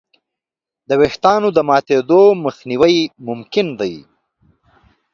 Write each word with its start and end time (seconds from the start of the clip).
د 0.87 0.89
وېښتیانو 0.99 1.49
د 1.53 1.59
ماتېدو 1.69 2.21
مخنیوی 2.45 2.97
ممکن 3.27 3.67
دی. 3.79 3.93